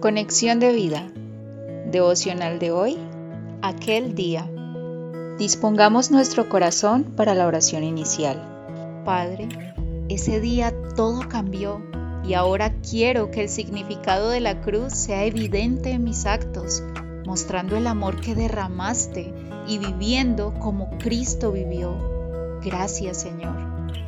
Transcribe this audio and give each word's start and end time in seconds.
Conexión 0.00 0.60
de 0.60 0.72
vida. 0.72 1.10
Devocional 1.90 2.58
de 2.58 2.70
hoy. 2.70 2.96
Aquel 3.60 4.14
día. 4.14 4.50
Dispongamos 5.38 6.10
nuestro 6.10 6.48
corazón 6.48 7.04
para 7.04 7.34
la 7.34 7.46
oración 7.46 7.84
inicial. 7.84 9.02
Padre, 9.04 9.46
ese 10.08 10.40
día 10.40 10.72
todo 10.96 11.28
cambió 11.28 11.82
y 12.24 12.32
ahora 12.32 12.72
quiero 12.80 13.30
que 13.30 13.42
el 13.42 13.50
significado 13.50 14.30
de 14.30 14.40
la 14.40 14.62
cruz 14.62 14.94
sea 14.94 15.24
evidente 15.24 15.90
en 15.90 16.02
mis 16.02 16.24
actos, 16.24 16.82
mostrando 17.26 17.76
el 17.76 17.86
amor 17.86 18.22
que 18.22 18.34
derramaste 18.34 19.34
y 19.66 19.76
viviendo 19.76 20.54
como 20.60 20.96
Cristo 20.96 21.52
vivió. 21.52 21.94
Gracias 22.64 23.20
Señor. 23.20 23.54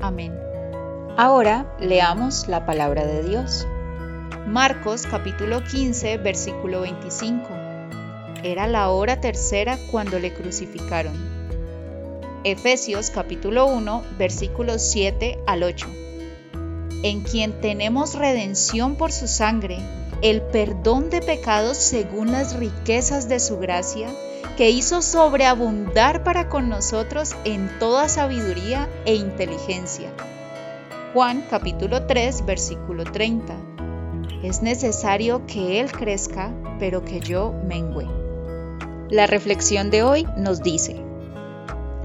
Amén. 0.00 0.34
Ahora 1.16 1.76
leamos 1.78 2.48
la 2.48 2.66
palabra 2.66 3.06
de 3.06 3.22
Dios. 3.22 3.68
Marcos 4.46 5.06
capítulo 5.06 5.62
15 5.64 6.18
versículo 6.18 6.80
25. 6.80 7.48
Era 8.42 8.66
la 8.66 8.88
hora 8.90 9.20
tercera 9.20 9.78
cuando 9.90 10.18
le 10.18 10.32
crucificaron. 10.32 11.14
Efesios 12.44 13.10
capítulo 13.10 13.66
1 13.66 14.02
versículos 14.18 14.82
7 14.82 15.40
al 15.46 15.62
8. 15.62 15.86
En 17.02 17.22
quien 17.22 17.60
tenemos 17.60 18.14
redención 18.14 18.96
por 18.96 19.12
su 19.12 19.28
sangre, 19.28 19.78
el 20.22 20.42
perdón 20.42 21.10
de 21.10 21.20
pecados 21.20 21.76
según 21.76 22.32
las 22.32 22.56
riquezas 22.56 23.28
de 23.28 23.40
su 23.40 23.58
gracia, 23.58 24.08
que 24.56 24.70
hizo 24.70 25.02
sobreabundar 25.02 26.24
para 26.24 26.48
con 26.48 26.68
nosotros 26.68 27.36
en 27.44 27.68
toda 27.78 28.08
sabiduría 28.08 28.88
e 29.04 29.14
inteligencia. 29.14 30.10
Juan 31.12 31.44
capítulo 31.50 32.06
3 32.06 32.46
versículo 32.46 33.04
30 33.04 33.75
es 34.42 34.62
necesario 34.62 35.46
que 35.46 35.80
Él 35.80 35.90
crezca, 35.92 36.52
pero 36.78 37.04
que 37.04 37.20
yo 37.20 37.52
mengüe. 37.66 38.06
La 39.10 39.26
reflexión 39.26 39.90
de 39.90 40.02
hoy 40.02 40.26
nos 40.36 40.62
dice, 40.62 40.96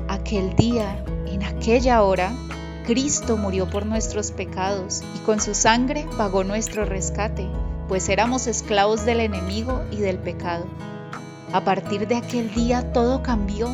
aquel 0.07 0.55
día, 0.55 1.03
en 1.27 1.43
aquella 1.43 2.03
hora, 2.03 2.31
Cristo 2.85 3.37
murió 3.37 3.69
por 3.69 3.85
nuestros 3.85 4.31
pecados 4.31 5.03
y 5.15 5.19
con 5.19 5.39
su 5.39 5.53
sangre 5.53 6.05
pagó 6.17 6.43
nuestro 6.43 6.85
rescate, 6.85 7.47
pues 7.87 8.09
éramos 8.09 8.47
esclavos 8.47 9.05
del 9.05 9.19
enemigo 9.19 9.81
y 9.91 9.97
del 9.97 10.17
pecado. 10.17 10.65
A 11.53 11.63
partir 11.63 12.07
de 12.07 12.15
aquel 12.15 12.53
día 12.53 12.93
todo 12.93 13.21
cambió. 13.23 13.69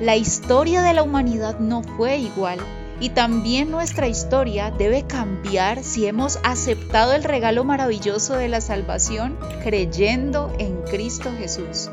La 0.00 0.16
historia 0.16 0.82
de 0.82 0.94
la 0.94 1.02
humanidad 1.02 1.60
no 1.60 1.82
fue 1.82 2.18
igual 2.18 2.58
y 3.00 3.10
también 3.10 3.70
nuestra 3.70 4.08
historia 4.08 4.70
debe 4.70 5.04
cambiar 5.04 5.82
si 5.82 6.06
hemos 6.06 6.38
aceptado 6.44 7.14
el 7.14 7.24
regalo 7.24 7.64
maravilloso 7.64 8.34
de 8.34 8.48
la 8.48 8.60
salvación 8.60 9.36
creyendo 9.62 10.54
en 10.58 10.82
Cristo 10.82 11.30
Jesús. 11.36 11.90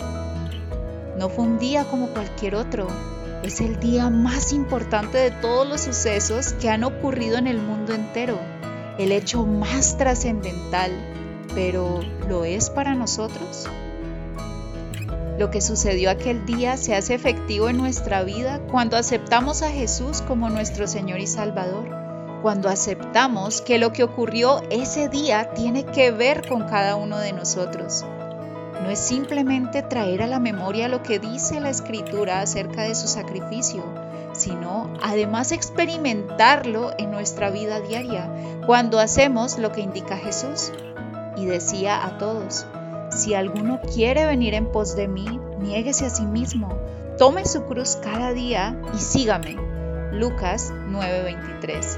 No 1.17 1.29
fue 1.29 1.45
un 1.45 1.59
día 1.59 1.85
como 1.85 2.07
cualquier 2.07 2.55
otro, 2.55 2.87
es 3.43 3.61
el 3.61 3.79
día 3.79 4.09
más 4.09 4.53
importante 4.53 5.17
de 5.17 5.31
todos 5.31 5.67
los 5.67 5.81
sucesos 5.81 6.53
que 6.53 6.69
han 6.69 6.83
ocurrido 6.83 7.37
en 7.37 7.47
el 7.47 7.57
mundo 7.57 7.93
entero, 7.93 8.39
el 8.97 9.11
hecho 9.11 9.45
más 9.45 9.97
trascendental, 9.97 10.91
pero 11.55 12.01
¿lo 12.27 12.43
es 12.43 12.69
para 12.69 12.95
nosotros? 12.95 13.67
Lo 15.39 15.51
que 15.51 15.61
sucedió 15.61 16.11
aquel 16.11 16.45
día 16.45 16.75
se 16.75 16.97
hace 16.97 17.13
efectivo 17.13 17.69
en 17.69 17.77
nuestra 17.77 18.23
vida 18.23 18.59
cuando 18.69 18.97
aceptamos 18.97 19.61
a 19.61 19.69
Jesús 19.69 20.21
como 20.21 20.49
nuestro 20.49 20.85
Señor 20.85 21.21
y 21.21 21.27
Salvador, 21.27 21.87
cuando 22.41 22.67
aceptamos 22.67 23.61
que 23.61 23.77
lo 23.77 23.93
que 23.93 24.03
ocurrió 24.03 24.61
ese 24.69 25.07
día 25.07 25.51
tiene 25.53 25.85
que 25.85 26.11
ver 26.11 26.45
con 26.45 26.67
cada 26.67 26.97
uno 26.97 27.17
de 27.19 27.31
nosotros. 27.31 28.03
No 28.83 28.89
es 28.89 28.99
simplemente 28.99 29.81
traer 29.81 30.23
a 30.23 30.27
la 30.27 30.41
memoria 30.41 30.89
lo 30.89 31.03
que 31.03 31.19
dice 31.19 31.61
la 31.61 31.69
Escritura 31.69 32.41
acerca 32.41 32.81
de 32.81 32.93
su 32.93 33.07
sacrificio, 33.07 33.85
sino 34.33 34.93
además 35.01 35.53
experimentarlo 35.53 36.91
en 36.97 37.11
nuestra 37.11 37.49
vida 37.49 37.79
diaria, 37.79 38.29
cuando 38.65 38.99
hacemos 38.99 39.57
lo 39.57 39.71
que 39.71 39.79
indica 39.79 40.17
Jesús. 40.17 40.73
Y 41.37 41.45
decía 41.45 42.05
a 42.05 42.17
todos, 42.17 42.65
si 43.09 43.33
alguno 43.33 43.81
quiere 43.81 44.25
venir 44.25 44.53
en 44.53 44.71
pos 44.71 44.95
de 44.95 45.07
mí, 45.07 45.39
niéguese 45.59 46.05
a 46.05 46.09
sí 46.09 46.25
mismo, 46.25 46.69
tome 47.17 47.45
su 47.45 47.63
cruz 47.63 47.97
cada 48.01 48.33
día 48.33 48.81
y 48.93 48.97
sígame. 48.97 49.57
Lucas 50.11 50.73
9:23. 50.87 51.97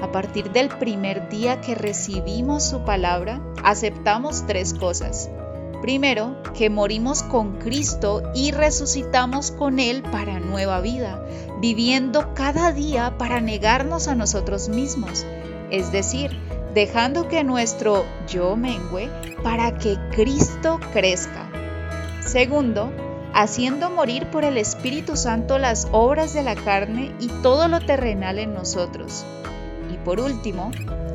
A 0.00 0.10
partir 0.12 0.50
del 0.50 0.68
primer 0.68 1.28
día 1.28 1.60
que 1.60 1.74
recibimos 1.74 2.64
su 2.64 2.84
palabra, 2.84 3.40
aceptamos 3.62 4.46
tres 4.46 4.72
cosas. 4.74 5.30
Primero, 5.82 6.42
que 6.54 6.70
morimos 6.70 7.22
con 7.22 7.58
Cristo 7.58 8.22
y 8.34 8.50
resucitamos 8.52 9.50
con 9.50 9.78
Él 9.78 10.02
para 10.02 10.40
nueva 10.40 10.80
vida, 10.80 11.24
viviendo 11.60 12.34
cada 12.34 12.72
día 12.72 13.16
para 13.18 13.40
negarnos 13.40 14.08
a 14.08 14.14
nosotros 14.14 14.68
mismos, 14.68 15.26
es 15.70 15.92
decir, 15.92 16.38
dejando 16.74 17.28
que 17.28 17.44
nuestro 17.44 18.04
yo 18.28 18.56
mengue 18.56 19.10
para 19.42 19.76
que 19.78 19.96
Cristo 20.12 20.78
crezca. 20.92 21.48
Segundo, 22.20 22.92
haciendo 23.34 23.90
morir 23.90 24.26
por 24.26 24.44
el 24.44 24.56
Espíritu 24.56 25.16
Santo 25.16 25.58
las 25.58 25.88
obras 25.92 26.32
de 26.32 26.42
la 26.42 26.54
carne 26.54 27.12
y 27.20 27.28
todo 27.42 27.68
lo 27.68 27.80
terrenal 27.80 28.38
en 28.38 28.54
nosotros. 28.54 29.24
Y 29.92 29.96
por 30.04 30.20
último, 30.20 30.70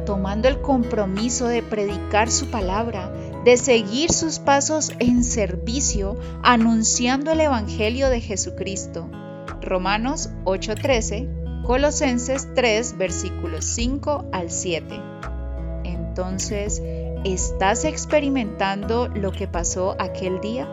tomando 0.05 0.47
el 0.47 0.61
compromiso 0.61 1.47
de 1.47 1.63
predicar 1.63 2.29
su 2.29 2.47
palabra, 2.47 3.11
de 3.43 3.57
seguir 3.57 4.11
sus 4.11 4.39
pasos 4.39 4.91
en 4.99 5.23
servicio, 5.23 6.17
anunciando 6.43 7.31
el 7.31 7.41
Evangelio 7.41 8.09
de 8.09 8.21
Jesucristo. 8.21 9.09
Romanos 9.61 10.29
8:13, 10.43 11.63
Colosenses 11.63 12.47
3, 12.53 12.97
versículos 12.97 13.65
5 13.65 14.25
al 14.31 14.51
7. 14.51 15.14
Entonces, 16.17 16.81
¿estás 17.25 17.83
experimentando 17.83 19.09
lo 19.09 19.33
que 19.33 19.49
pasó 19.49 19.97
aquel 19.99 20.39
día? 20.39 20.65